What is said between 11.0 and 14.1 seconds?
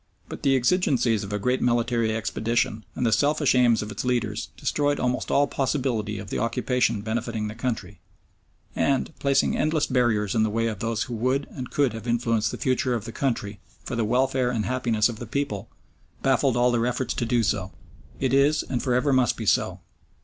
who would and could have influenced the future of the country for the